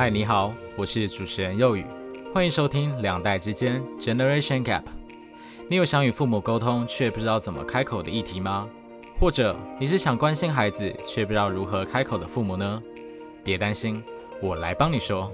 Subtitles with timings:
[0.00, 1.84] 嗨，你好，我是主持人佑宇，
[2.32, 4.80] 欢迎收听《两代之间 Generation Gap》。
[5.68, 8.66] 你有想与父母沟通却不知道怎么开口的议题吗？
[9.20, 12.82] 或者你是想关心孩子却不知道如何开口的父母呢？
[13.44, 14.02] 别担心，
[14.40, 15.30] 我来帮你说。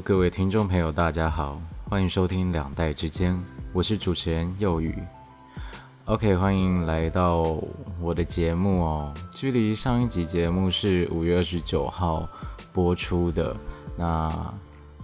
[0.00, 3.34] 各位听众朋友，大家好，欢迎收听《两代之间》，
[3.72, 4.94] 我是主持人幼宇。
[6.04, 7.58] OK，欢迎来到
[7.98, 9.14] 我的节目哦。
[9.32, 12.28] 距离上一集节目是五月二十九号
[12.72, 13.56] 播出的，
[13.96, 14.54] 那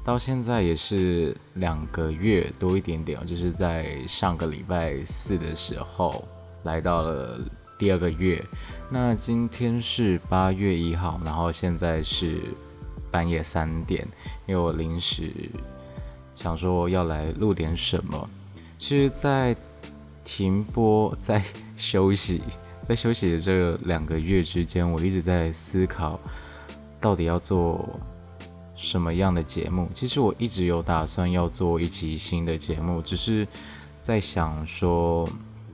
[0.04, 6.28] 到现在也是两个月多一点点就是在上个礼拜四的时候
[6.64, 7.40] 来到了
[7.78, 8.44] 第二个月。
[8.90, 12.38] 那今天是八月一号，然后现在是。
[13.12, 14.04] 半夜三点，
[14.46, 15.30] 因为我临时
[16.34, 18.28] 想说要来录点什么。
[18.78, 19.54] 其实，在
[20.24, 21.40] 停播、在
[21.76, 22.40] 休息、
[22.88, 26.18] 在休息的这两个月之间，我一直在思考，
[27.00, 27.88] 到底要做
[28.74, 29.88] 什么样的节目。
[29.94, 33.46] 其实我一直有打算要做一期新的节目，只是
[34.00, 35.28] 在想说，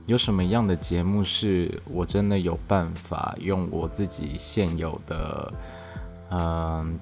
[0.05, 5.53] 有什么样的节目是我真的有办法用我自己现有的，
[6.31, 6.99] 嗯。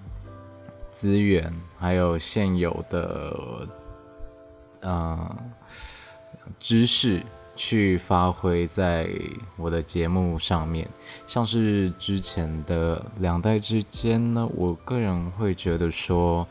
[0.98, 3.68] 资源还有现有的
[4.82, 5.38] 嗯
[6.60, 7.22] 知识
[7.56, 9.08] 去发挥在
[9.58, 10.90] 我的节目上面，
[11.28, 16.48] 像是之前的两代之间呢，我个人会觉得说，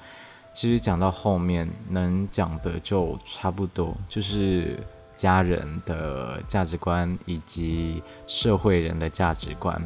[0.52, 4.78] 其实讲到后面能讲的就差不多，就是
[5.16, 9.76] 家人的价值观以及社会人的价值观。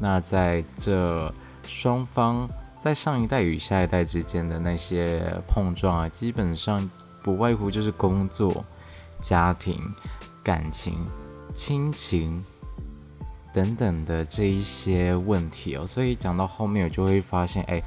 [0.00, 2.50] 那在这双方。
[2.80, 6.90] 在上一代与下一代之间的那些碰撞啊，基本上
[7.22, 8.64] 不外乎就是工作、
[9.20, 9.78] 家庭、
[10.42, 11.06] 感情、
[11.52, 12.42] 亲情
[13.52, 15.86] 等等的这一些问题哦。
[15.86, 17.82] 所以讲到后面，我就会发现，哎，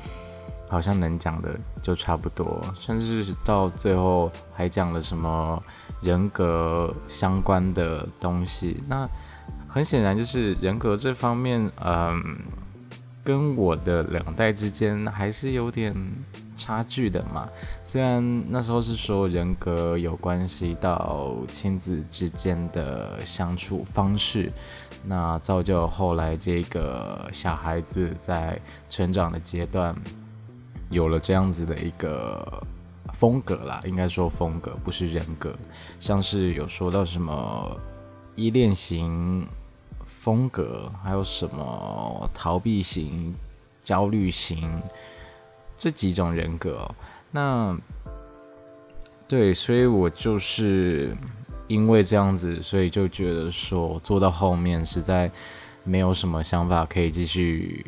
[0.70, 5.62] 好像能讲的就差不多，甚至到最后还讲了什么
[6.04, 8.84] 人格相关的东西。
[8.88, 9.10] 那
[9.68, 12.38] 很显然就是人格这方面，嗯。
[13.24, 15.96] 跟我的两代之间还是有点
[16.58, 17.48] 差距的嘛。
[17.84, 24.52] 虽然那时候是说人格有关系到亲子之间的相处方式，
[25.06, 29.96] 那造就后来这个小孩子在成长的阶段
[30.90, 32.62] 有了这样子的一个
[33.14, 35.56] 风格啦，应该说风格不是人格，
[36.00, 37.80] 像是有说到什么
[38.36, 39.48] 依恋型。
[40.24, 43.36] 风格还有什么逃避型、
[43.84, 44.82] 焦虑型
[45.78, 46.90] 这几种人格？
[47.30, 47.78] 那
[49.28, 51.14] 对，所以我就是
[51.68, 55.30] 因为这样子，所以就觉得说做到后面实在
[55.84, 57.86] 没有什么想法可以继续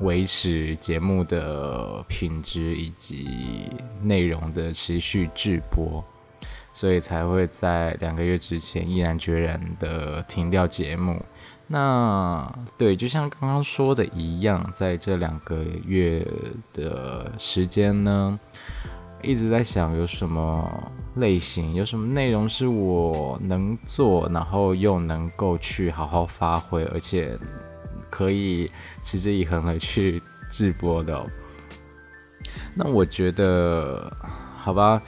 [0.00, 3.70] 维持节目的品质以及
[4.02, 6.04] 内容的持续制播，
[6.74, 11.24] 所以才会在两个月之前毅然决然的停掉节目。
[11.70, 16.26] 那对，就像刚刚说的一样，在这两个月
[16.72, 18.40] 的时间呢，
[19.22, 27.38] 一直在想有什么类型、有什么内容是我能做，然后又能够去好好发挥，而且
[28.08, 31.22] 可以持之以恒的去直播的。
[32.74, 34.10] 那我觉得，
[34.56, 35.02] 好吧。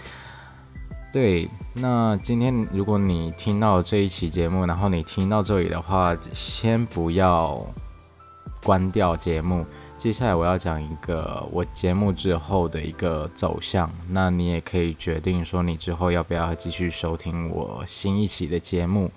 [1.12, 7.60] 对，那今天如果你听到这一期节目，然后你听到这里的话，先不要
[8.62, 9.66] 关掉节目。
[9.96, 19.10] 接下来我要讲一个我节目之后的一个走向，那你也可以决定说你之后要不要继续收听我新一期的节目。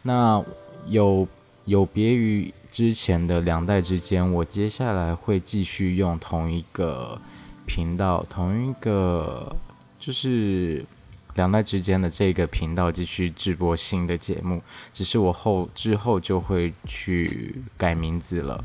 [0.00, 0.42] 那
[0.86, 1.28] 有
[1.66, 7.20] 有别于之前的两代之间，我接下来会继续用同一个
[7.66, 9.54] 频道，同一个
[10.00, 10.86] 就是。
[11.34, 18.64] 两代之间的这个频道继续直播新的节目，只是我后之后就会去改名字了。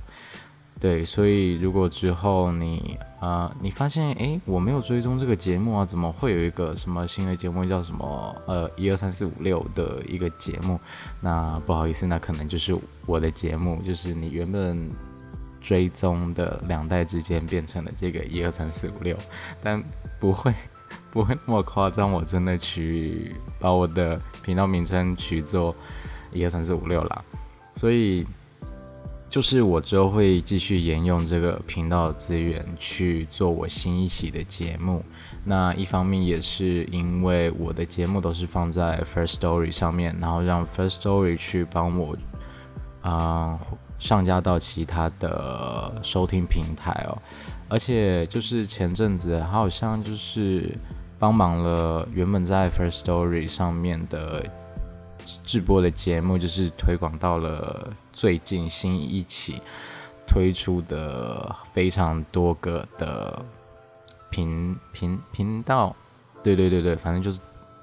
[0.79, 10.79] 对，所以如果之后你啊，你发现诶，我没有追踪这个节目啊，怎么会有一个什么新的节目叫什么呃一二三四五六的一个节目？
[11.19, 12.73] 那不好意思，那可能就是
[13.05, 14.89] 我的节目，就是你原本
[15.59, 19.17] 追踪的两代之间变成了这个一二三四五六，
[19.61, 19.83] 但
[20.17, 20.53] 不会。
[21.11, 25.75] 不会那么夸张，我真的取把我的频道名称取做
[26.31, 27.23] 一二三四五六啦。
[27.73, 28.25] 所以
[29.29, 35.03] 就是我之后会继续沿用这个频道的资源去做我新一期的节目。
[35.45, 42.17] 那一方面也是因为我的节目都是放在 First Story 上面，然后让 First Story 去帮我
[43.01, 43.59] 啊
[43.97, 47.17] 上架到其他的收听平台哦。
[47.69, 50.75] 而且就是前阵子好像就是
[51.19, 54.43] 帮忙了原本在 First Story 上面的。
[55.43, 59.61] 直播的节目就是推广到了最近新一期
[60.25, 63.45] 推出的非常多个的
[64.31, 65.95] 频频频道，
[66.41, 67.39] 对对对对，反正就是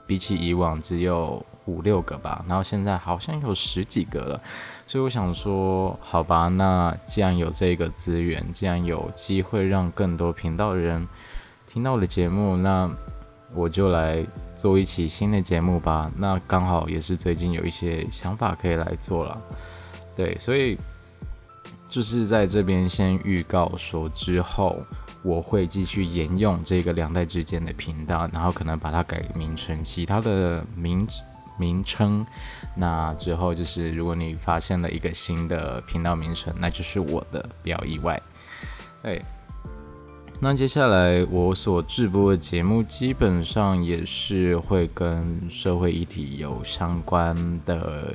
[0.08, 4.40] 比起以往只有五六个吧，然后现在好像有十几个了，
[4.88, 11.06] 所以我想说，好吧，那既然有这个资源，既然有机会让更多频道的人
[11.64, 12.90] 听到我的节目，那。
[13.56, 14.22] 我就来
[14.54, 19.42] 做一期新的节目吧，那刚好也是最近有一些想法可以来做了，
[20.14, 20.76] 对，所以
[21.88, 24.78] 就是在这边先预告说，之后
[25.22, 31.08] 我会继续沿用这个两代之间的频道，然后可能把它改名成其他的名
[31.58, 32.24] 名称，
[32.74, 38.20] 那之后就是如果你发现了一个新的频道名称，那就是我的，不要意外，
[39.02, 39.24] 对。
[40.38, 47.34] 那接下来我所直播的节目，基本上也是会跟社会议题有相关
[47.64, 48.14] 的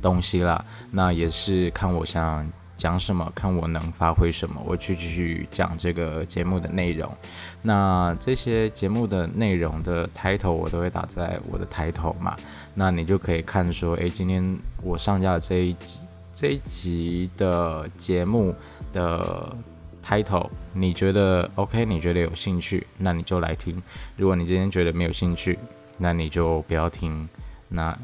[0.00, 0.64] 东西啦。
[0.92, 7.12] 那也是看我想讲什么，看我能发挥什么，我去继续讲这个节目的内容。
[7.62, 12.36] 那这些节目的内容的抬头，我都会打在我的抬头嘛。
[12.74, 16.00] 那你就可以看说，诶，今天我上架这一集
[16.32, 18.54] 这一集的节目
[18.92, 19.54] 的。
[20.06, 21.84] title，你觉得 OK？
[21.84, 23.82] 你觉得有兴趣，那你就来听。
[24.16, 25.58] 如果你今天觉得没有兴趣，
[25.98, 27.28] 那你就不要听。
[27.68, 27.98] 那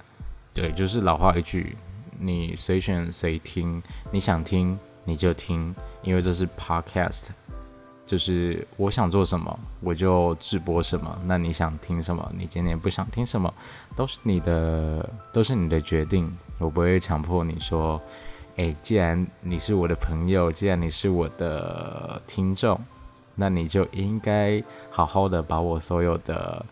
[0.53, 1.77] 对，就是老话一句，
[2.19, 5.73] 你随选随听，你想听你就听，
[6.03, 7.29] 因为这是 podcast，
[8.05, 11.17] 就是我想做什么我就直播什么。
[11.25, 12.33] 那你想听什么？
[12.37, 13.53] 你今天不想听什么，
[13.95, 16.37] 都是你的，都是你的决定。
[16.59, 18.03] 我不会强迫你说。
[18.57, 22.79] 哎，既然你是我的朋友，既然你是我的听众，
[23.35, 26.67] 那你就应该好好的把我所有的，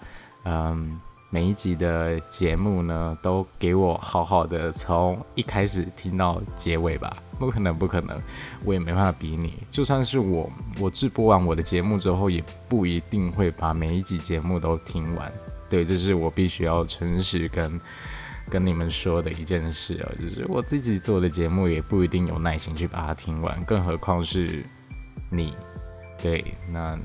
[0.44, 1.00] 嗯，
[1.30, 7.16] 每一集的节目呢，都给我好好的从一开始听到结尾吧。
[7.38, 8.20] 不可能，不可能，
[8.62, 9.54] 我也没办法比你。
[9.70, 15.32] 就算是我，我直播完我的节目之后，也不一定会把每一集节目都听完。
[15.70, 17.80] 对，这是我必须要诚实跟。
[18.50, 24.66] 跟你们说的一件事哦，就是我自己做的节目也不一定有耐心去把它听完，更何况是
[25.30, 25.54] 你。
[26.20, 26.96] 对，那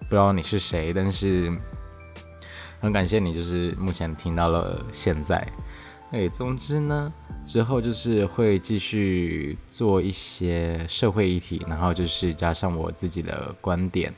[0.00, 1.52] 不知道你是谁，但是
[2.80, 5.46] 很感谢你，就是目前听到了现在。
[6.10, 7.12] 哎，总之呢，
[7.44, 14.12] 之后就是会继续做一些社会议题，然后就是加上我自己的观点。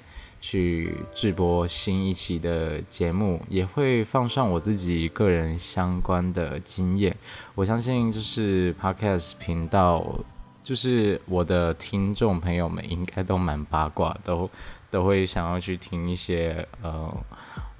[0.48, 7.16] 去直播新一期的节目，也会放上我自己个人相关的经验。
[7.56, 10.06] 我相信，就是 Podcast 频道，
[10.62, 14.48] 就是我的听众朋友们应该都蛮八卦，都
[14.88, 17.12] 都会想要去听一些呃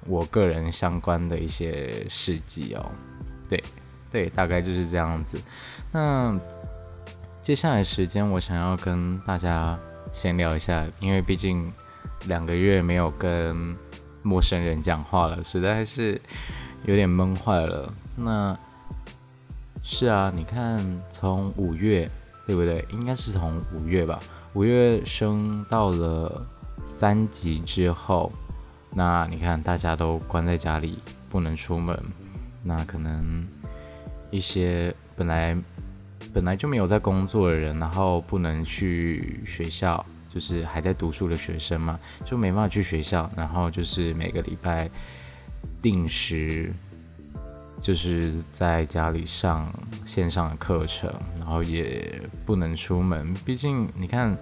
[0.05, 2.91] 我个人相关的一些事迹哦。
[3.47, 3.63] 对
[4.11, 5.39] 对，大概就是这样子。
[5.93, 6.37] 那
[7.41, 9.79] 接下来时间，我想要跟大家
[10.11, 11.71] 闲聊一下，因为毕竟。
[12.27, 13.75] 两个月没有跟
[14.21, 16.21] 陌生人讲话了，实在是
[16.85, 17.91] 有点闷坏了。
[18.15, 18.57] 那
[19.81, 22.09] 是啊，你看，从五月
[22.45, 22.85] 对不对？
[22.91, 24.19] 应该是从五月吧。
[24.53, 26.45] 五月升到了
[26.85, 28.31] 三级之后，
[28.91, 31.97] 那你看大家都关在家里，不能出门。
[32.63, 33.47] 那可能
[34.29, 35.55] 一些本来
[36.33, 40.05] 本来就没有在工作的人，然后不能去学校。
[40.29, 44.89] 就是还在读书的学生嘛，就没办法去学校，然后就是每个礼拜
[45.81, 46.71] 定时
[47.81, 49.73] 就是在家里上
[50.05, 53.33] 线上的课程，然后也不能出门。
[53.45, 54.37] 毕竟你看，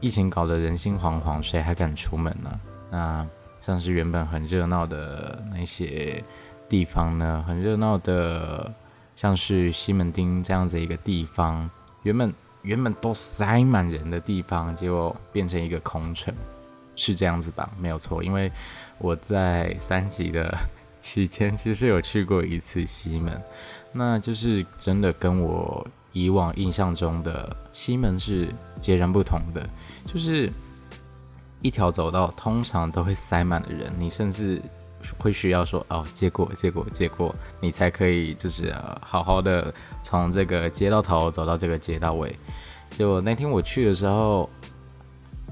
[0.00, 2.60] 疫情搞得人心惶惶，谁还敢出门呢？
[2.90, 3.26] 那
[3.60, 6.22] 像是原本很热闹的那些
[6.68, 8.72] 地方呢，很热闹的，
[9.16, 11.68] 像是西门町这样子一个地方，
[12.02, 12.32] 原本。
[12.66, 16.34] 原本都塞满人的地方，结果变成一个空城，
[16.96, 17.70] 是这样子吧？
[17.78, 18.50] 没有错，因为
[18.98, 20.52] 我在三级的
[21.00, 23.40] 期间，其实有去过一次西门，
[23.92, 29.68] 那就是真的跟我以往印象中的西门是截然不同的，
[30.04, 30.52] 就是
[31.62, 34.60] 一条走道通常都会塞满了人，你甚至
[35.18, 39.72] 会需要说哦，借过，借过，借过，你才可以就是好好的
[40.02, 42.36] 从这个街道头走到这个街道尾。
[42.90, 44.48] 结果那天我去的时候，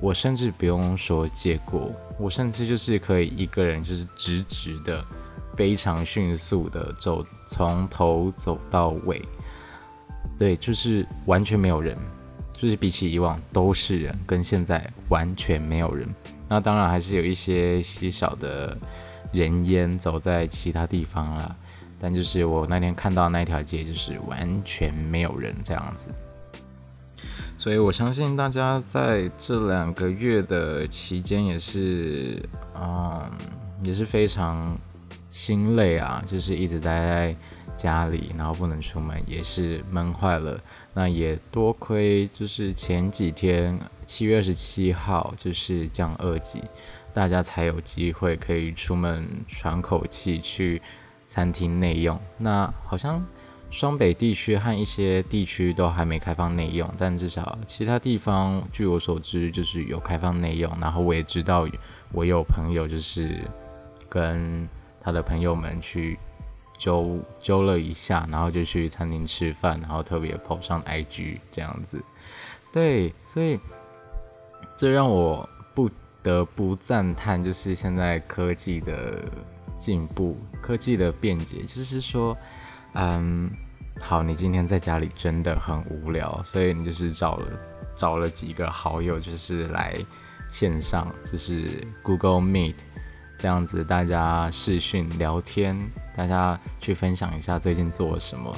[0.01, 5.05] 我甚至不用说借过，我甚至就是可以一个人就是直直的，
[5.57, 9.23] 非常迅速的走从头走到尾，
[10.39, 11.97] 对，就是完全没有人，
[12.53, 16.09] 就是比起以往都是人，跟现在完全没有人。
[16.49, 18.77] 那当然还是有一些稀少的
[19.35, 21.57] 人烟走在其他地方了，
[21.99, 26.09] 但就是我那天看到那条街，就是完全没有人这样子。
[27.57, 32.43] 所以我相信大家在这两个月的期间也是，
[32.75, 33.31] 嗯，
[33.83, 34.77] 也是非常
[35.31, 37.37] 心累啊，就是一直待在
[37.77, 40.61] 家里，然后不能出门，也是闷坏了。
[40.93, 46.63] 那也多亏就是前几天七月二十七号就是降二级，
[47.15, 50.83] 大家才有机会可以出门喘口气去
[51.25, 52.21] 餐厅内用。
[52.37, 53.25] 那好像。
[53.71, 60.73] 双北地区和一些地区都还没开放内用，但至少其他地方，据我所知，就是有开放内用。
[60.81, 61.67] 然后我也知道，
[62.13, 63.41] 我有朋友就是
[64.09, 64.69] 跟
[65.01, 66.17] 他的朋友们去
[66.79, 72.01] 揪揪了一下，然后就去餐厅吃饭，然后特别跑上 IG 这样子。
[72.73, 73.59] 对，所以
[74.77, 75.49] 这让我
[76.25, 79.25] 得不赞叹，就是现在科技的
[79.79, 82.37] 进步，科技的便捷，就是说，
[82.95, 83.49] 嗯。
[84.01, 87.47] 好，你今天在家里真的很无聊，所以你就是找了
[87.95, 89.97] 找了几个好友，就是来
[90.51, 92.75] 线上，就是 Google Meet
[93.39, 95.79] 这样子，大家视讯聊天，
[96.13, 98.53] 大家去分享一下最近做了什么。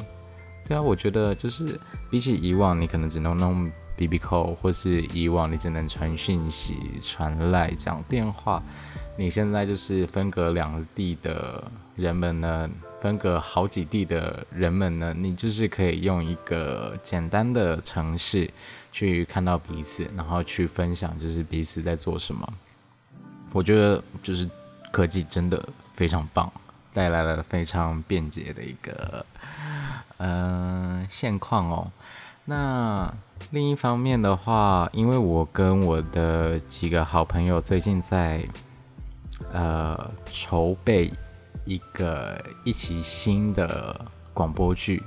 [0.64, 1.78] 对啊，我觉得就是
[2.10, 8.62] 比起以往，你可能只能弄 B B 扣或是以往你只能传讯息、传来讲电话，
[9.16, 12.70] 你现在就是分隔两地的人们呢。
[12.98, 18.50] 分隔好几地的人们呢，你就是可以用一个简单的城市
[18.90, 22.52] 去看到彼此，然后去分享，就是彼此在做什么。
[23.52, 24.48] 我觉得就是
[24.90, 25.62] 科技真的
[25.92, 26.50] 非常棒，
[26.92, 29.24] 带来了非常便捷的一个
[30.16, 31.92] 呃现况哦。
[32.46, 33.14] 那
[33.50, 38.42] 另一方面的话，因为我跟我的几个好朋友最近在
[39.52, 41.12] 呃筹备。
[41.68, 44.00] 一个一期新的
[44.32, 45.02] 广播剧，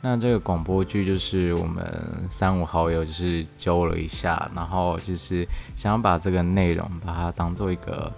[0.00, 1.86] 那这个广播剧就是我们
[2.28, 5.46] 三五好友就是揪了一下，然后就是
[5.76, 8.12] 想要把这个内容把它当做一个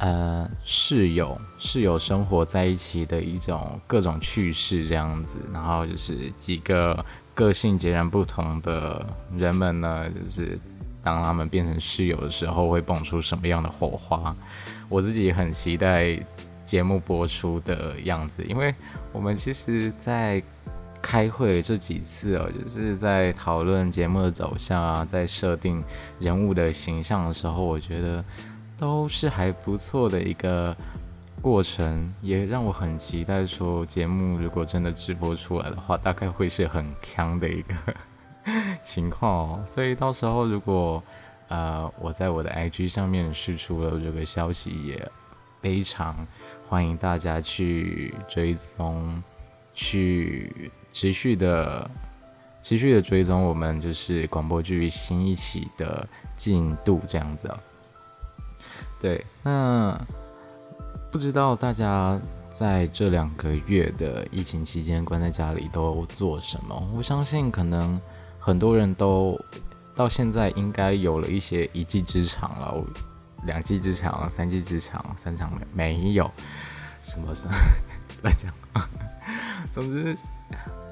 [0.00, 7.02] 呃室友室友生活在一起的一种各种趣事这样子，然后就是几个
[7.34, 10.58] 个性截然不同的人们呢，就是
[11.02, 14.34] 当他们变成室友的时候会蹦出什么样的火花，
[14.88, 16.18] 我自己很期待。
[16.64, 18.72] 节目播出的样子，因为
[19.12, 20.40] 我们其实，在
[21.02, 25.82] 开会这几次哦，就是在讨论节目的走向啊，在设定
[26.20, 28.24] 人物的形象的时候，我觉得
[28.78, 30.74] 都是还不错的一个
[31.42, 37.74] 过程，也让我很期待说，节目如果真的直播出来的话，大概会是很强的一个
[38.84, 39.64] 情况哦。
[39.66, 41.02] 所以到时候如果
[41.48, 45.10] 呃我在我的 IG 上面释出了这个消息，也
[45.60, 46.26] 非常。
[46.68, 49.22] 欢迎大家去追踪，
[49.74, 51.90] 去持续的、
[52.62, 57.60] 持续的追踪我们就是广播剧新一期的进度这样子啊。
[58.98, 60.00] 对，那
[61.12, 62.18] 不知道大家
[62.50, 66.88] 在这两个月的疫情期间关在家里都做什么？
[66.94, 68.00] 我相信可能
[68.38, 69.38] 很多人都
[69.94, 72.82] 到现在应该有了一些一技之长了。
[73.44, 76.30] 两技之长，三技之长，三长没没有，
[77.02, 77.46] 什么是
[78.22, 78.50] 来讲？
[79.70, 80.16] 总之，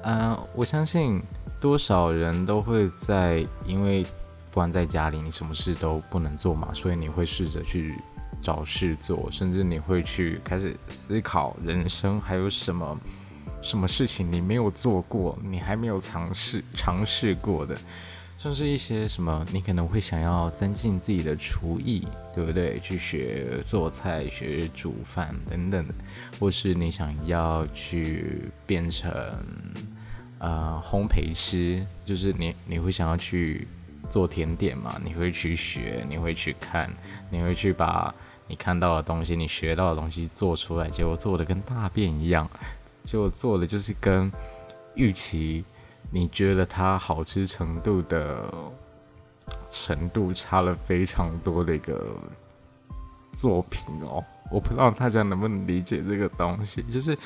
[0.03, 1.19] 呃，我相信
[1.59, 4.05] 多少人都会在因为
[4.53, 7.97] 关在家里，你什么事都不能做嘛，所以你会试着去
[8.41, 12.99] 找事做，甚至你会去开始思考人生还有什么
[13.61, 17.77] 什么事情你没有做过，你还没有尝试尝试过的。
[18.37, 22.79] 像是一些什么，你可能会想要增进自己的厨艺，对不对？
[22.79, 25.85] 去学做菜、学煮饭等等，
[26.39, 29.11] 或是你想要去变成
[30.39, 33.67] 呃烘焙师，就是你你会想要去
[34.09, 34.99] 做甜点嘛？
[35.05, 36.91] 你会去学，你会去看，
[37.29, 38.11] 你会去把
[38.51, 42.49] 你看到的东西、你学到的东西做出来，结果做的跟大便一样，
[43.01, 44.29] 就做的就是跟
[44.93, 45.63] 预期。
[46.09, 48.53] 你觉得它好吃程度的
[49.69, 52.17] 程度差了非常多的一个
[53.31, 56.83] 作品哦，我不知道大家能不能理解这个东西。
[56.91, 57.17] 就是，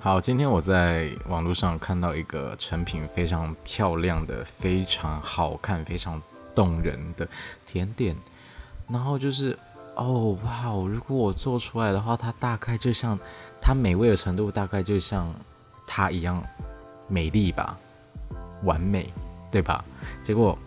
[0.00, 6.22] 好，今天我在网络上看到一个成品非常漂亮的、非常好看、非常
[6.54, 7.28] 动人的
[7.66, 8.16] 甜点，
[8.88, 9.58] 然后就是
[9.96, 13.18] 哦哇，如果我做出来的话，它大概就像
[13.60, 15.32] 它美味的程度，大概就像
[15.86, 16.42] 它一样
[17.08, 17.78] 美丽吧，
[18.64, 19.12] 完美，
[19.50, 19.84] 对吧？
[20.22, 20.58] 结果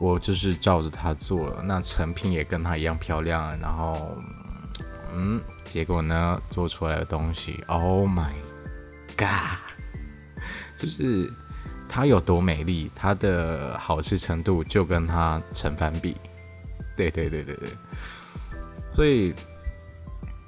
[0.00, 4.12] 我就是照着它做了，那成品也跟它一样漂亮，然后。
[5.16, 8.32] 嗯，结果呢，做出来的东西，Oh my
[9.16, 9.60] God，
[10.76, 11.32] 就是
[11.88, 16.16] 它有多美丽，它的好吃程度就跟它成反比。
[16.96, 17.68] 对对对对对，
[18.94, 19.34] 所以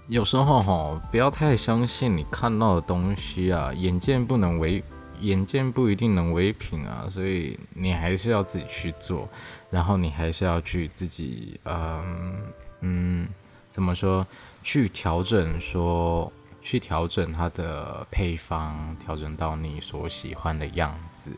[0.08, 4.82] 有时候哈，不要太相信你看到的东西啊，眼见不能为，
[5.20, 9.28] 眼见不一定能为凭啊，所以你还是要自己去做，
[9.70, 12.36] 然后你还是要去自己，嗯
[12.80, 13.28] 嗯，
[13.70, 14.26] 怎么说？
[14.62, 16.32] 去调整，说
[16.66, 21.30] 去调整它的配方，调整到你所喜欢的样子。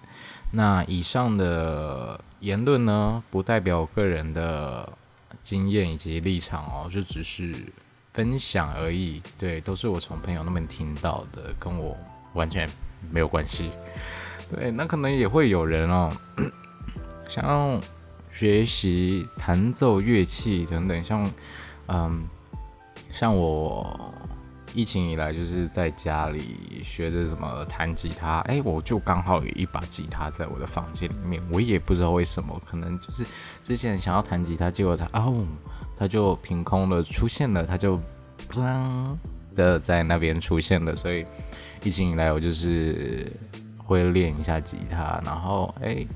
[0.50, 4.90] 那以上的言论呢，不代表个人的
[5.42, 7.54] 经验以及立场哦，就只是
[8.14, 9.22] 分享而已。
[9.36, 11.94] 对，都是我从朋友那边听到的，跟我
[12.32, 12.66] 完全
[13.10, 13.70] 没有关系。
[14.50, 16.10] 对，那可能也会有人哦，
[17.28, 17.78] 想要
[18.32, 21.30] 学习弹奏乐器等等，像
[21.88, 22.26] 嗯。
[23.10, 24.12] 像我
[24.74, 33.24] 疫情以来就是在家里学着怎么弹吉他，哎，我就刚好有一把吉他在我的房间里面，我也不知道为什么，可能就是
[33.64, 35.44] 之前想要弹吉他，结果它哦，
[35.96, 37.98] 它就凭空的出现了，它就
[38.50, 39.16] 砰
[39.54, 41.26] 的在那边出现了，所以
[41.82, 43.32] 疫情以来我就是
[43.78, 46.06] 会练一下吉他，然后哎，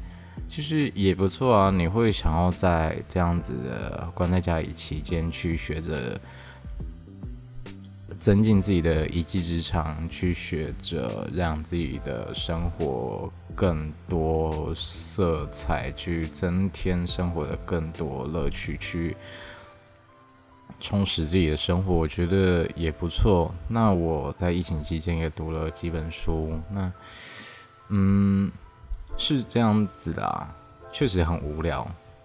[0.49, 6.21] 其实也不错啊，你会想要在这样子的关在家里期间去学着。
[8.23, 19.17] 增进自己的一技之长，去学着让自己的生活更多色彩，去增添生活的更多乐趣，去
[20.79, 23.53] 充实自己的生活，我觉得也不错。
[23.67, 26.93] 那我在疫情期间也读了几本书，那
[27.89, 28.53] 嗯
[29.17, 30.49] 是这样子的，
[30.93, 31.85] 确实很无聊。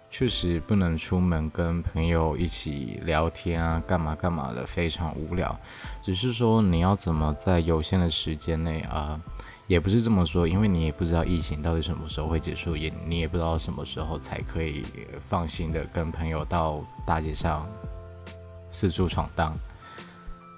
[0.10, 5.56] 确实不能出门跟朋友一起聊天啊，干嘛干嘛的，非常无聊。
[6.02, 9.20] 只是说你要怎么在有限的时间内啊，
[9.68, 14.84] 也不是这么说，因为你也不知道疫情到底什么时候会结束，也你也不知道什么时候才可以
[15.28, 17.68] 放心的跟朋友到大街上
[18.72, 19.56] 四处闯荡。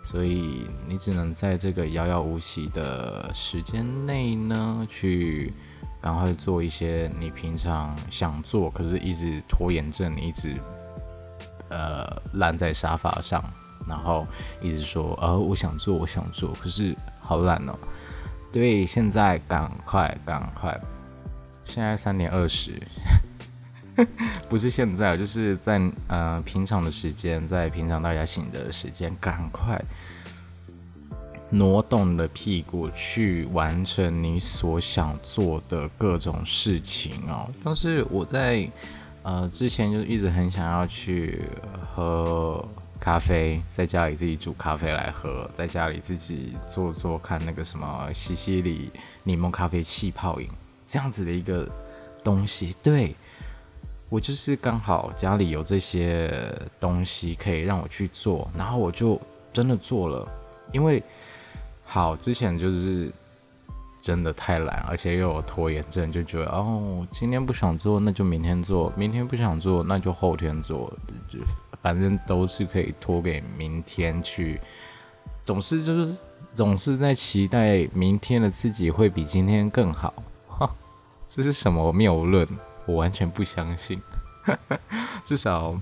[0.01, 5.53] 所以你只能在这个遥遥无期的时间内呢去。
[6.01, 10.55] 赶快做一些你平常想做，可是一直拖延症，你一直
[11.67, 13.43] 呃烂在沙发上，
[13.85, 14.25] 然后
[14.61, 17.77] 一直说呃我想做，我想做，可是好懒哦。
[18.49, 20.79] 对，现在赶快赶快，
[21.65, 22.81] 现在三点二十，
[24.49, 29.81] 不是现在，就是在呃平常的时间，在平常大家醒着的时间，赶快。
[31.51, 37.49] 挪动的屁股去完成你所想做的各种事情哦。
[37.63, 38.69] 但是我在
[39.23, 41.41] 呃之前就一直很想要去
[41.91, 42.63] 喝
[42.99, 48.91] 咖啡，在家里自己煮咖啡来喝，在家里自己做做看那个什么西西里
[49.23, 50.47] 柠檬咖啡气泡饮
[50.85, 51.67] 这样子的一个
[52.23, 52.75] 东西。
[52.83, 53.15] 对
[54.09, 59.19] 我就是刚好家里有这些东西可以让我去做，然后我就
[59.53, 60.27] 真的做了，
[60.73, 61.01] 因为。
[61.91, 63.11] 好，之前就是
[63.99, 70.93] 真的太懒，而且又有拖延症，就觉得哦，今天不想做，那就明天做；明天不想做，那就后天做。
[71.27, 71.39] 就
[71.81, 74.61] 反正都是可以拖给明天去，
[75.41, 76.15] 总是就是
[76.53, 80.13] 总是在期待明天的自己会比今天更好。
[80.47, 80.69] 哈，
[81.25, 82.47] 这是什么谬论？
[82.89, 84.01] 我完全不相信。
[85.23, 85.79] 至少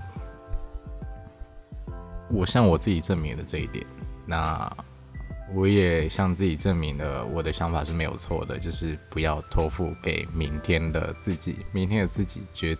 [2.30, 3.86] 我向我自己证明了这一点。
[4.26, 4.70] 那。
[5.54, 12.76] 我也向自己证明了我的想法是没有错的，就是不要托付给明天的自己，明天的自己绝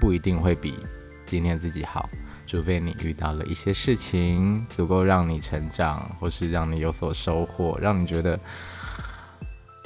[0.00, 0.84] 不一定会比
[1.26, 2.10] 今天自己好，
[2.44, 8.36] 除非你遇到了一些事情足够让你成长，或是让你有所收获，让你觉得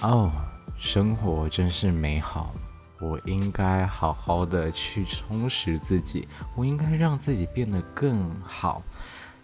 [0.01, 0.33] 哦，
[0.79, 2.55] 生活真是美好，
[2.99, 8.83] 我应该好好的去充实自己，我应该让自己变得更好。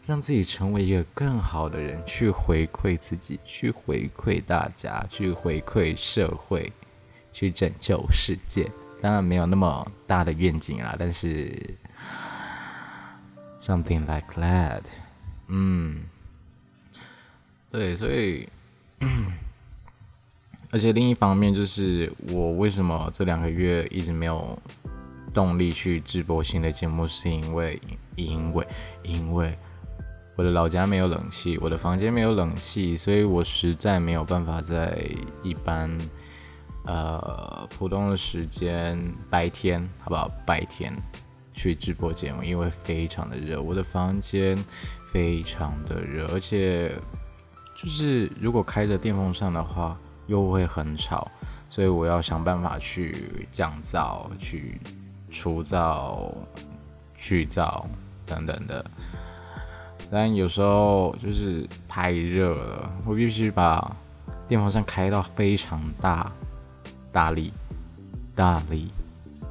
[0.05, 6.73] 让自己成为一个更好的人，去回馈自己，去回馈大家，去回馈社会，
[7.33, 8.69] 去拯救世界。
[9.01, 11.57] 当然没有那么大的愿景啦，但是
[13.61, 14.83] something like that，
[15.47, 16.03] 嗯，
[17.71, 18.49] 对，所以，
[20.73, 24.59] 而且另一方面就是我为什么这两个月一直没有
[25.33, 27.81] 动力去直播新的节目，是因为
[28.17, 28.67] 因为
[29.03, 29.57] 因为
[30.35, 34.99] 我的老家没有冷气，我的房间没有冷气，所以我实在没有办法在
[35.43, 35.91] 一般
[36.87, 40.31] 呃普通的时间白天，好不好？
[40.47, 40.93] 白天
[41.53, 44.57] 去直播节目，因为非常的热，我的房间
[45.07, 46.97] 非常的热，而且。
[47.75, 51.31] 就是如果开着电风扇的话，又会很吵，
[51.69, 54.81] 所以我要想办法去降噪、去
[55.31, 56.33] 除噪、
[57.17, 57.85] 去噪
[58.27, 58.85] 等等的。
[60.11, 63.97] 但有时候就是太热了，我必须把
[64.47, 66.31] 电风扇开到非常大、
[67.11, 67.53] 大力、
[68.35, 68.91] 大力，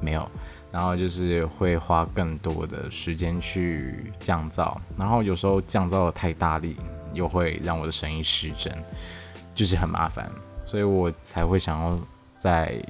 [0.00, 0.30] 没有，
[0.70, 6.76] 然后就是会花更多的时间去降噪，然后有时候降噪的太大力。
[7.14, 8.74] 又会让我的声音失真，
[9.54, 10.32] 就是很麻烦，
[10.72, 11.98] 所以我才会想要
[12.34, 12.82] 在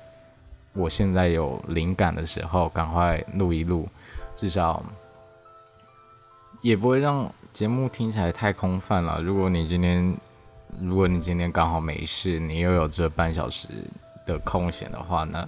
[0.73, 3.88] 我现在有灵感的时候赶快录一录，
[4.37, 4.81] 至少
[6.61, 9.21] 也不会让节目听起来太空泛了。
[9.21, 10.16] 如果你今天，
[10.81, 13.66] 如果你今天刚好没事，你又有这半小时
[14.25, 15.40] 的空闲的话，那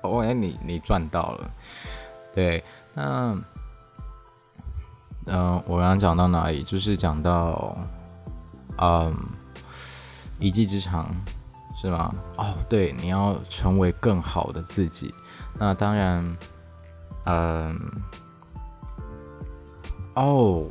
[0.00, 1.50] 哦，哎，你你赚到了，
[2.34, 3.40] 对，那
[5.26, 6.64] 嗯，我刚刚讲到哪里？
[6.64, 7.78] 就是讲到。
[8.80, 9.16] 嗯，
[10.38, 11.12] 一技之长
[11.80, 12.12] 是吗？
[12.36, 15.14] 哦，对，你要成为更好的自己。
[15.56, 16.36] 那当然，
[17.24, 17.80] 嗯，
[20.16, 20.66] 哦，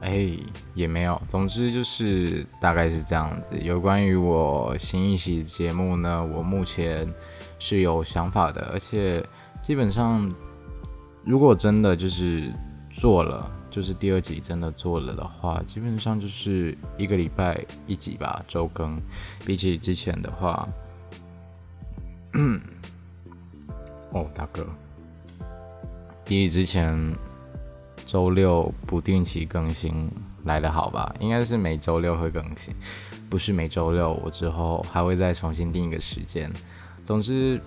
[0.00, 0.36] 哎，
[0.74, 1.22] 也没有。
[1.28, 3.56] 总之就是大概是这样子。
[3.58, 7.08] 有关于我新一期节目呢，我目前
[7.60, 9.24] 是有想法的，而且
[9.62, 10.28] 基本上，
[11.24, 12.52] 如果真的就是
[12.90, 13.48] 做了。
[13.76, 18.98] 就是第二集真的做了的话，基本上就是一个礼拜一集吧，周更。
[19.44, 20.66] 比起之前的话，
[24.12, 24.66] 哦，大哥，
[26.24, 27.14] 比起之前
[28.06, 30.10] 周六不定期更新
[30.44, 31.14] 来的好吧？
[31.20, 32.74] 应该是每周六会更新，
[33.28, 34.14] 不是每周六。
[34.24, 36.50] 我之后还会再重新定一个时间。
[37.04, 37.60] 总之。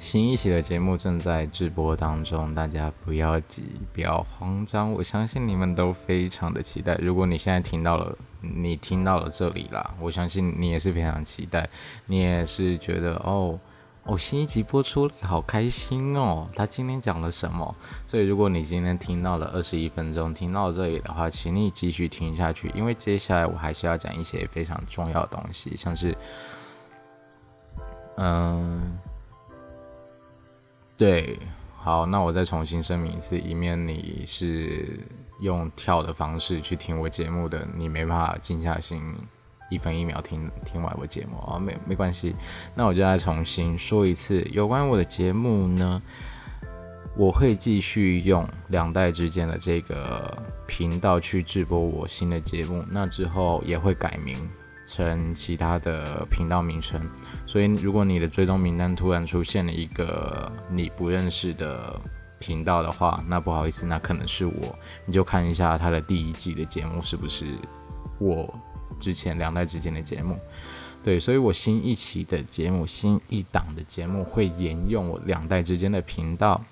[0.00, 6.94] 新一期的节目正在直播当中，大家不要急，不要慌张，我相信你们都非常的期待。
[6.96, 11.68] 如果你现在听到了，你听到了这里啦，我相信你也是非常期待，
[12.06, 13.58] 你也是觉得哦
[14.04, 16.48] 哦，新一集播出了，好开心哦。
[16.54, 17.74] 他今天讲了什么？
[18.06, 26.16] 所以如果你今天听到了二十一分钟，听到这里的话，请你继续听下去，因为接下来我还是要讲一些非常重要的东西，像是，
[28.16, 28.96] 嗯。
[30.98, 31.38] 对，
[31.76, 34.98] 好，那我再重新声明一次，以免你是
[35.40, 39.00] 用跳的方式去听我节目的，你没办法静下心
[39.70, 42.34] 一分一秒听听完我节目啊，没没关系，
[42.74, 46.02] 那我就再重新说一次，有关我的节目呢，
[47.16, 54.36] 我会继续用两代之间的这个频道去直播我新的节目，那之后也会改名。
[54.88, 56.98] 成其他的频道名称，
[57.46, 62.00] 所以如果你的追踪名单突然出现了一个你不认识的
[62.38, 67.46] 频道的话，那不好意思，那可能是我，你就看一下他的第一季的节目是不是
[68.18, 68.52] 我
[68.98, 70.40] 之前两代之间的节目。
[71.02, 76.64] 对，所以我新一期的节目，新一档的节目会沿用我两代之间的频道，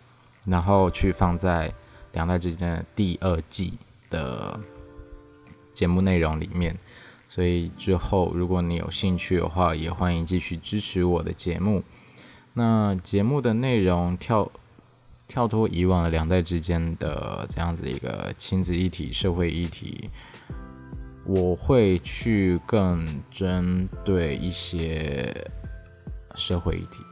[0.46, 1.70] 然后去放在
[2.12, 3.74] 两代之间的第二季
[4.08, 4.58] 的
[5.74, 6.74] 节目内容里面。
[7.28, 11.82] 所以之后，如果你有兴趣的话，也欢迎继续支持我的节目。
[12.54, 14.50] 那节目的内容跳
[15.28, 20.08] 跳脱以往的两代之间的这样子一个亲子议题、社会议题，
[21.26, 25.50] 我会去更针对一些
[26.36, 27.02] 社会议题，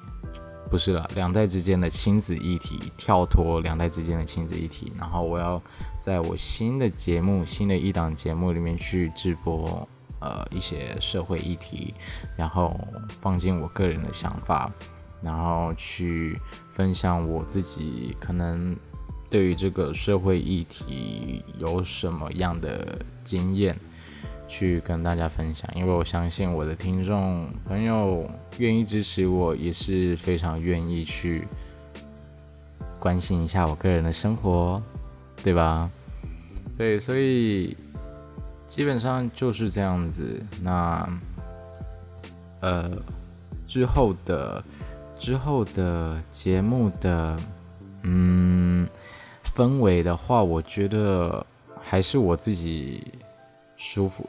[0.70, 5.60] 不是了，两代之间的亲子议题，跳脱两代之间的亲子议题，然后我要
[5.98, 9.86] 在我新的节目、新的一档节目里面去直播。
[10.24, 11.92] 呃，一些社会议题，
[12.34, 12.80] 然后
[13.20, 14.72] 放进我个人的想法，
[15.20, 16.40] 然后去
[16.72, 18.74] 分享我自己可能
[19.28, 23.78] 对于这个社会议题有什么样的经验，
[24.48, 25.70] 去跟大家分享。
[25.74, 31.46] 因为我相信我的听众朋友愿意支持我，也是非常愿意去
[32.98, 34.80] 关心一下我个人的生活，
[35.42, 35.90] 对吧？
[36.78, 37.76] 对，所以。
[38.66, 40.40] 基本上就是这样子。
[40.60, 41.08] 那，
[42.60, 42.90] 呃，
[43.66, 44.64] 之后的
[45.18, 47.38] 之后的节目的
[48.02, 48.88] 嗯
[49.44, 51.44] 氛围的话，我觉得
[51.80, 53.12] 还是我自己
[53.76, 54.28] 舒服，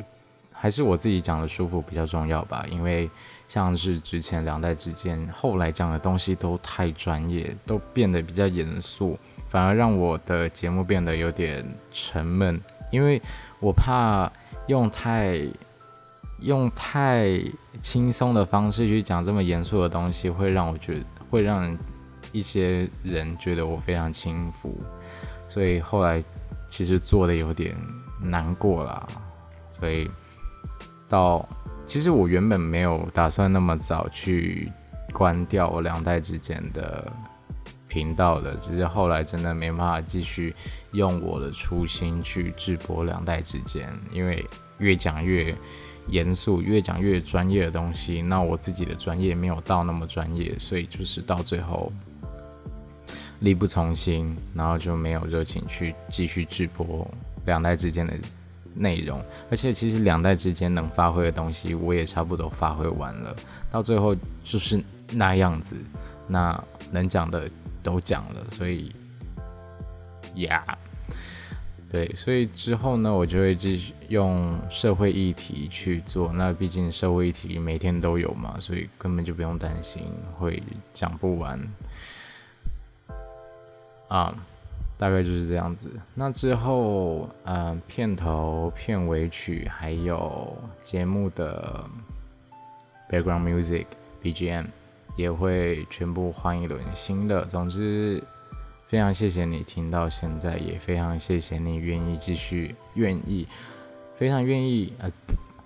[0.52, 2.66] 还是我自己讲的舒服比较重要吧。
[2.70, 3.10] 因为
[3.48, 9.18] 像是之前两代之间，后来讲的东西都太专业，都变得比较严肃，
[9.48, 12.62] 反而让我的节目变得有点沉闷。
[12.92, 13.22] 因为
[13.66, 14.32] 我怕
[14.68, 15.42] 用太
[16.42, 17.42] 用太
[17.82, 21.76] 轻松的方式去讲这么严肃的东西，会让我觉得会让
[22.32, 24.78] 一些人觉得我非常轻浮，
[25.48, 26.24] 所以后来
[26.68, 27.76] 其实做的有点
[28.22, 29.08] 难过啦。
[29.72, 30.08] 所以
[31.10, 31.44] 到
[31.86, 34.72] 其实我原本没有打算那么早去
[35.12, 37.12] 关掉我两代之间的
[37.96, 40.54] 频道的，只是后来真的没办法继续
[40.92, 44.46] 用我的初心去直播两代之间，因为
[44.80, 45.56] 越讲越。
[46.08, 51.92] 严肃，越讲越专业的东西，那我自己的专业没有到那么专业，所以就是到最后
[53.40, 57.10] 力不从心，然后就没有热情去继续直播
[57.48, 58.14] 两代之间的
[58.76, 59.20] 内容。
[59.50, 63.36] 而且其实两代之间能发挥的东西，我也差不多发挥完了，
[63.72, 64.80] 到最后就是
[65.12, 65.76] 那样子，
[66.28, 67.50] 那能讲的
[67.86, 68.92] 都讲了，所以
[70.34, 70.66] 呀。
[71.88, 76.34] 对，所以之后呢，我就会继续用社会议题去做。
[76.34, 80.02] 那毕竟社会议题每天都有嘛，所以根本就不用担心
[80.38, 80.62] 会
[80.94, 81.58] 讲不完。
[84.10, 84.36] 啊，
[84.98, 85.90] 大概就是这样子。
[86.14, 91.88] 那之后，嗯，片头、片尾曲还有节目的
[93.10, 93.86] background music
[94.22, 94.66] BGM
[95.16, 97.46] 也会全部换一轮新的。
[97.46, 98.24] 总之。
[98.88, 103.48] 非常谢谢你听到现在，也非常谢谢你愿意继续愿意，
[104.16, 105.12] 非常愿意呃，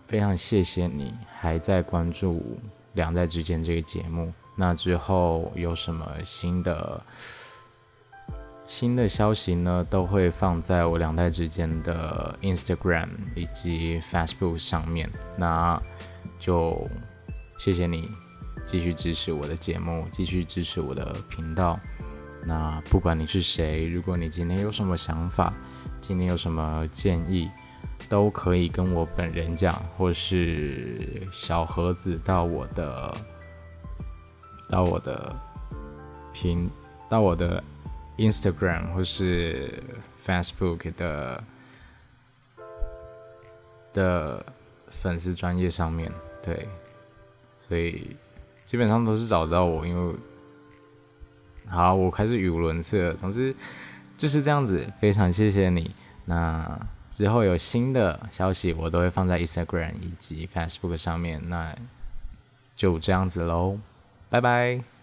[0.07, 2.57] 非常谢谢你还在关注
[2.93, 4.33] 两代之间这个节目。
[4.55, 7.05] 那之后有什么新的
[8.65, 9.85] 新的消息呢？
[9.89, 15.11] 都会放在我两代之间的 Instagram 以及 Facebook 上面。
[15.37, 15.79] 那
[16.39, 16.87] 就
[17.59, 18.09] 谢谢你
[18.65, 21.79] 继续支持我的节目，继续支持我的频道。
[22.45, 25.53] 那不管你是谁，如果你今天有什么想法，
[25.99, 27.51] 今天有什么建议，
[28.07, 33.13] 都可以跟我本人讲，或是小盒子到我的，
[34.69, 35.35] 到我的
[36.31, 36.69] 频，
[37.09, 37.61] 到我的
[38.17, 39.83] Instagram 或是
[40.25, 41.43] Facebook 的
[43.91, 44.45] 的
[44.89, 46.09] 粉丝专业上面，
[46.41, 46.69] 对，
[47.59, 48.15] 所以
[48.69, 50.15] 基本上都是找到我，因为。
[51.67, 53.15] 好，我开始语无伦次了。
[53.15, 53.55] 总之
[54.15, 55.89] 就是这样子，非常谢谢你。
[56.25, 56.79] 那
[57.09, 61.41] 之后有新的消息，我都会放在 Instagram 以及 Facebook 上面。
[61.49, 61.75] 那
[62.75, 63.79] 就这样子喽，
[64.29, 64.98] 拜拜。